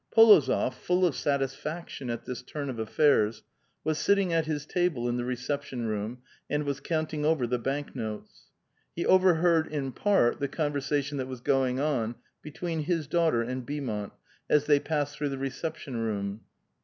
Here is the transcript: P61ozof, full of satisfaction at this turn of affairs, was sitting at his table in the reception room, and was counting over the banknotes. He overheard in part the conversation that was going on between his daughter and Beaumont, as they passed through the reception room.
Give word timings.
P61ozof, 0.17 0.73
full 0.73 1.05
of 1.05 1.15
satisfaction 1.15 2.09
at 2.09 2.25
this 2.25 2.41
turn 2.41 2.71
of 2.71 2.79
affairs, 2.79 3.43
was 3.83 3.99
sitting 3.99 4.33
at 4.33 4.47
his 4.47 4.65
table 4.65 5.07
in 5.07 5.17
the 5.17 5.23
reception 5.23 5.85
room, 5.85 6.23
and 6.49 6.63
was 6.63 6.79
counting 6.79 7.23
over 7.23 7.45
the 7.45 7.59
banknotes. 7.59 8.47
He 8.95 9.05
overheard 9.05 9.67
in 9.67 9.91
part 9.91 10.39
the 10.39 10.47
conversation 10.47 11.19
that 11.19 11.27
was 11.27 11.41
going 11.41 11.79
on 11.79 12.15
between 12.41 12.85
his 12.85 13.05
daughter 13.05 13.43
and 13.43 13.63
Beaumont, 13.63 14.11
as 14.49 14.65
they 14.65 14.79
passed 14.79 15.17
through 15.17 15.29
the 15.29 15.37
reception 15.37 15.95
room. 15.97 16.41